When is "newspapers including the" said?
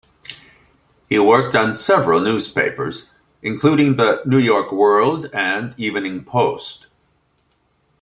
2.21-4.23